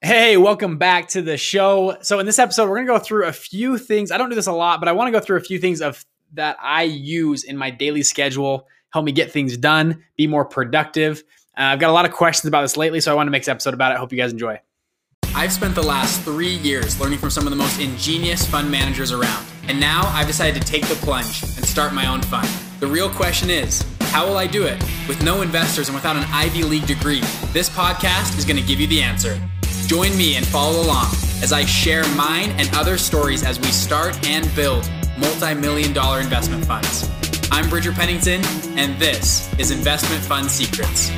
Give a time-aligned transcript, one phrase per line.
[0.00, 1.96] Hey, welcome back to the show.
[2.02, 4.12] So in this episode, we're going to go through a few things.
[4.12, 5.82] I don't do this a lot, but I want to go through a few things
[5.82, 10.44] of that I use in my daily schedule, help me get things done, be more
[10.44, 11.24] productive.
[11.58, 13.44] Uh, I've got a lot of questions about this lately, so I want to make
[13.44, 13.98] an episode about it.
[13.98, 14.60] Hope you guys enjoy.
[15.34, 19.10] I've spent the last three years learning from some of the most ingenious fund managers
[19.10, 19.44] around.
[19.66, 22.48] And now I've decided to take the plunge and start my own fund.
[22.78, 24.80] The real question is, how will I do it?
[25.08, 27.20] With no investors and without an Ivy League degree,
[27.52, 29.40] this podcast is going to give you the answer.
[29.88, 31.06] Join me and follow along
[31.42, 36.20] as I share mine and other stories as we start and build multi million dollar
[36.20, 37.08] investment funds.
[37.50, 38.44] I'm Bridger Pennington,
[38.76, 41.10] and this is Investment Fund Secrets.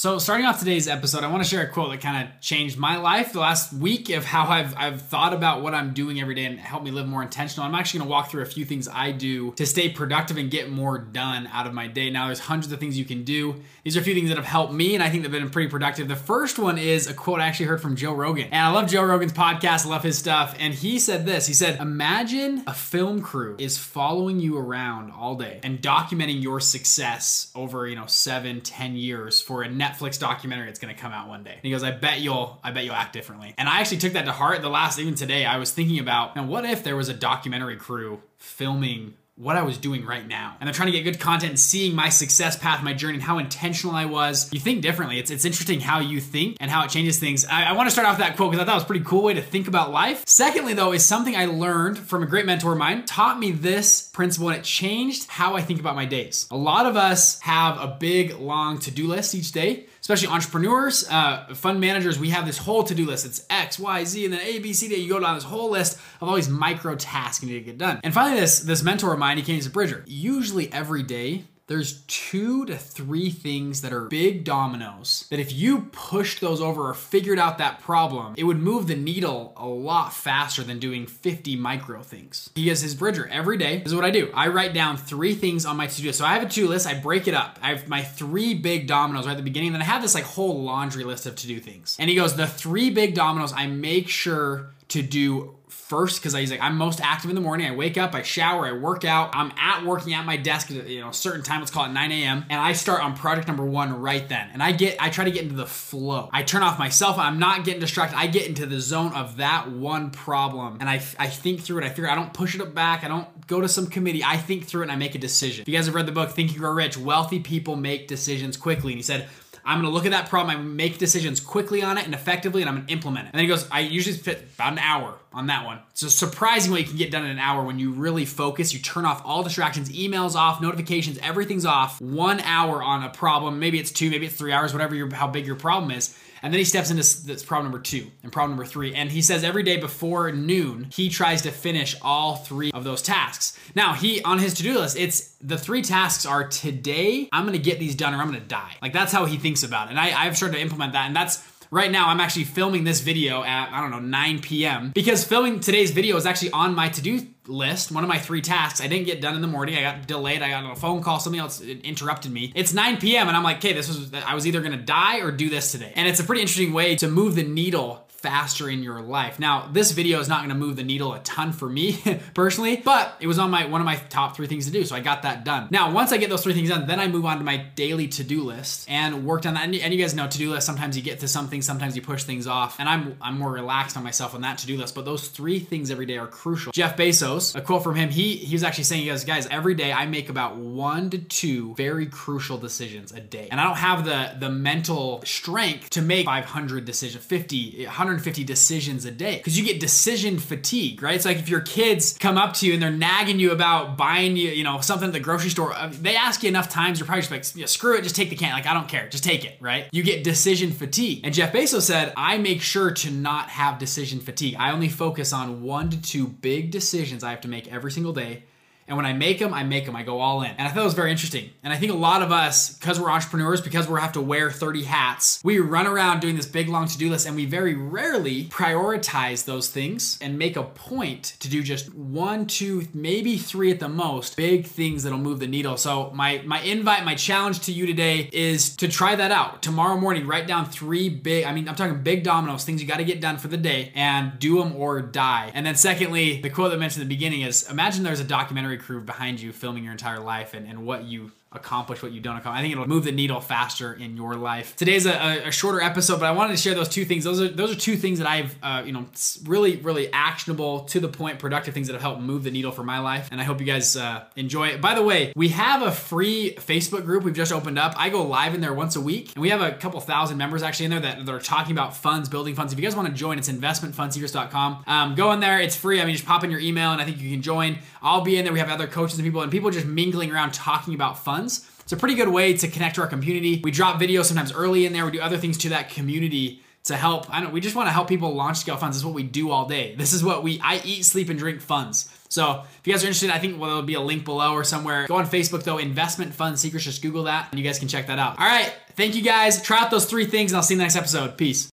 [0.00, 2.78] So, starting off today's episode, I want to share a quote that kind of changed
[2.78, 6.34] my life the last week of how I've, I've thought about what I'm doing every
[6.34, 7.66] day and helped me live more intentional.
[7.66, 10.50] I'm actually going to walk through a few things I do to stay productive and
[10.50, 12.08] get more done out of my day.
[12.08, 13.60] Now, there's hundreds of things you can do.
[13.84, 15.68] These are a few things that have helped me and I think they've been pretty
[15.68, 16.08] productive.
[16.08, 18.46] The first one is a quote I actually heard from Joe Rogan.
[18.46, 20.56] And I love Joe Rogan's podcast, I love his stuff.
[20.58, 25.34] And he said this He said, Imagine a film crew is following you around all
[25.34, 30.18] day and documenting your success over, you know, seven, ten years for a net Netflix
[30.18, 31.52] documentary that's going to come out one day.
[31.52, 33.54] And he goes, I bet you'll, I bet you'll act differently.
[33.58, 34.62] And I actually took that to heart.
[34.62, 37.76] The last, even today, I was thinking about, now what if there was a documentary
[37.76, 40.56] crew filming what I was doing right now.
[40.60, 43.22] And they're trying to get good content and seeing my success path, my journey, and
[43.22, 44.52] how intentional I was.
[44.52, 45.18] You think differently.
[45.18, 47.46] It's, it's interesting how you think and how it changes things.
[47.46, 49.04] I, I want to start off that quote because I thought it was a pretty
[49.04, 50.24] cool way to think about life.
[50.26, 54.10] Secondly, though, is something I learned from a great mentor of mine, taught me this
[54.12, 56.46] principle and it changed how I think about my days.
[56.50, 61.46] A lot of us have a big, long to-do list each day especially entrepreneurs, uh,
[61.54, 63.26] fund managers, we have this whole to do list.
[63.26, 64.96] It's X, Y, Z, and then A, B, C, D.
[64.96, 67.78] You go down this whole list of all these micro tasks you need to get
[67.78, 68.00] done.
[68.02, 70.04] And finally, this, this mentor of mine, he came to Bridger.
[70.06, 75.82] Usually every day, there's two to three things that are big dominoes that if you
[75.92, 80.12] pushed those over or figured out that problem, it would move the needle a lot
[80.12, 82.50] faster than doing 50 micro things.
[82.56, 83.78] He has his bridger every day.
[83.78, 84.32] This is what I do.
[84.34, 86.12] I write down three things on my to-do.
[86.12, 86.88] So I have a to-do list.
[86.88, 87.60] I break it up.
[87.62, 89.70] I have my three big dominoes right at the beginning.
[89.70, 91.96] Then I have this like whole laundry list of to-do things.
[92.00, 95.54] And he goes, the three big dominoes I make sure to do
[95.90, 97.66] first because he's like I'm most active in the morning.
[97.66, 99.30] I wake up, I shower, I work out.
[99.34, 101.58] I'm at working at my desk at you know a certain time.
[101.58, 102.46] Let's call it 9 a.m.
[102.48, 104.50] And I start on project number one right then.
[104.52, 106.30] And I get I try to get into the flow.
[106.32, 107.18] I turn off myself.
[107.18, 108.16] I'm not getting distracted.
[108.16, 111.84] I get into the zone of that one problem, and I I think through it.
[111.84, 113.02] I figure I don't push it up back.
[113.02, 114.22] I don't go to some committee.
[114.22, 115.62] I think through it and I make a decision.
[115.62, 118.56] If you guys have read the book Think You Grow Rich, wealthy people make decisions
[118.56, 118.92] quickly.
[118.92, 119.28] And he said
[119.64, 122.68] I'm gonna look at that problem, I make decisions quickly on it and effectively, and
[122.68, 123.30] I'm gonna implement it.
[123.32, 125.78] And then he goes, I usually fit about an hour on that one.
[125.94, 128.72] So surprising what you can get done in an hour when you really focus.
[128.72, 132.00] You turn off all distractions, emails off, notifications, everything's off.
[132.00, 135.26] One hour on a problem, maybe it's two, maybe it's three hours, whatever your how
[135.28, 138.52] big your problem is and then he steps into this problem number two and problem
[138.52, 138.94] number three.
[138.94, 143.02] And he says every day before noon, he tries to finish all three of those
[143.02, 143.58] tasks.
[143.74, 147.58] Now, he, on his to do list, it's the three tasks are today, I'm gonna
[147.58, 148.76] get these done or I'm gonna die.
[148.80, 149.90] Like that's how he thinks about it.
[149.90, 151.06] And I, I've started to implement that.
[151.06, 151.36] And that's
[151.70, 154.90] right now I'm actually filming this video at, I don't know, 9 p.m.
[154.90, 158.80] because filming today's video is actually on my to-do list, one of my three tasks.
[158.80, 159.76] I didn't get done in the morning.
[159.76, 160.42] I got delayed.
[160.42, 161.20] I got a phone call.
[161.20, 162.52] Something else interrupted me.
[162.54, 163.28] It's 9 p.m.
[163.28, 165.92] and I'm like, okay, this was, I was either to die or do this today.
[165.96, 169.38] And it's a pretty interesting way to move the needle faster in your life.
[169.38, 172.02] Now, this video is not gonna move the needle a ton for me
[172.34, 174.94] personally, but it was on my one of my top three things to do, so
[174.94, 175.68] I got that done.
[175.70, 178.08] Now, once I get those three things done, then I move on to my daily
[178.08, 179.64] to-do list and worked on that.
[179.64, 182.46] And, you guys know to-do list, sometimes you get to something, sometimes you push things
[182.46, 185.58] off, and I'm, I'm more relaxed on myself on that to-do list, but those three
[185.58, 186.72] things every day are crucial.
[186.72, 189.74] Jeff Bezos, a quote from him, he, he was actually saying, he goes, guys, every
[189.74, 193.48] day I make about one to two very crucial decisions a day.
[193.50, 198.42] And I don't have the, the mental strength to make 500 decisions, 50, 100 150
[198.42, 201.14] decisions a day because you get decision fatigue, right?
[201.14, 204.36] It's like if your kids come up to you and they're nagging you about buying
[204.36, 207.06] you, you know, something at the grocery store, uh, they ask you enough times, you're
[207.06, 208.52] probably just like, yeah, screw it, just take the can.
[208.52, 209.86] Like, I don't care, just take it, right?
[209.92, 211.20] You get decision fatigue.
[211.22, 214.56] And Jeff Bezos said, I make sure to not have decision fatigue.
[214.58, 218.12] I only focus on one to two big decisions I have to make every single
[218.12, 218.42] day
[218.90, 219.94] and when I make them, I make them.
[219.94, 220.50] I go all in.
[220.50, 221.50] And I thought it was very interesting.
[221.62, 224.50] And I think a lot of us, because we're entrepreneurs, because we have to wear
[224.50, 228.46] 30 hats, we run around doing this big long to-do list and we very rarely
[228.46, 233.78] prioritize those things and make a point to do just one, two, maybe three at
[233.78, 235.76] the most big things that'll move the needle.
[235.76, 239.62] So my my invite, my challenge to you today is to try that out.
[239.62, 242.96] Tomorrow morning, write down three big, I mean, I'm talking big dominoes, things you got
[242.96, 245.52] to get done for the day and do them or die.
[245.54, 248.24] And then secondly, the quote that I mentioned at the beginning is imagine there's a
[248.24, 252.20] documentary crew behind you filming your entire life and, and what you accomplish what you
[252.20, 252.60] don't accomplish.
[252.60, 254.76] I think it'll move the needle faster in your life.
[254.76, 257.24] Today's a, a shorter episode, but I wanted to share those two things.
[257.24, 259.06] Those are those are two things that I've uh, you know
[259.44, 262.84] really really actionable to the point, productive things that have helped move the needle for
[262.84, 263.28] my life.
[263.32, 264.80] And I hope you guys uh, enjoy it.
[264.80, 267.94] By the way, we have a free Facebook group we've just opened up.
[267.96, 270.62] I go live in there once a week, and we have a couple thousand members
[270.62, 272.72] actually in there that, that are talking about funds, building funds.
[272.72, 274.84] If you guys want to join, it's investmentfundsecrets.com.
[274.86, 275.60] Um, go in there.
[275.60, 276.00] It's free.
[276.00, 277.78] I mean, just pop in your email, and I think you can join.
[278.02, 278.52] I'll be in there.
[278.52, 281.39] We have other coaches and people, and people just mingling around talking about funds.
[281.46, 283.60] It's a pretty good way to connect to our community.
[283.62, 285.04] We drop videos sometimes early in there.
[285.04, 287.32] We do other things to that community to help.
[287.34, 287.52] I don't.
[287.52, 288.96] We just want to help people launch scale funds.
[288.96, 289.94] This is what we do all day.
[289.96, 290.60] This is what we.
[290.62, 292.08] I eat, sleep, and drink funds.
[292.28, 294.64] So if you guys are interested, I think well, there'll be a link below or
[294.64, 295.06] somewhere.
[295.06, 296.84] Go on Facebook though, Investment Fund Secrets.
[296.84, 298.38] Just Google that, and you guys can check that out.
[298.38, 298.72] All right.
[298.94, 299.60] Thank you guys.
[299.62, 301.36] Try out those three things, and I'll see you in the next episode.
[301.36, 301.70] Peace.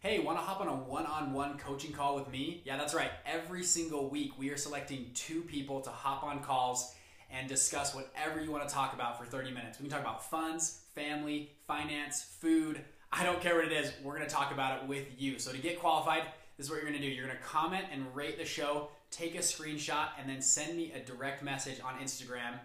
[0.00, 2.62] Hey, want to hop on a one on one coaching call with me?
[2.64, 3.10] Yeah, that's right.
[3.26, 6.94] Every single week, we are selecting two people to hop on calls
[7.30, 9.78] and discuss whatever you want to talk about for 30 minutes.
[9.78, 12.80] We can talk about funds, family, finance, food.
[13.12, 13.92] I don't care what it is.
[14.02, 15.38] We're going to talk about it with you.
[15.38, 16.24] So to get qualified,
[16.56, 17.12] this is what you're going to do.
[17.12, 20.92] You're going to comment and rate the show, take a screenshot, and then send me
[20.92, 22.58] a direct message on Instagram.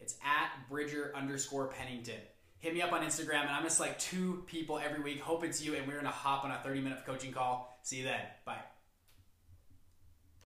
[0.00, 2.20] It's at Bridger underscore Pennington
[2.60, 5.20] hit me up on Instagram, and I'm just like two people every week.
[5.20, 7.78] Hope it's you, and we're gonna hop on a 30 minute coaching call.
[7.82, 8.20] See you then.
[8.44, 8.60] Bye.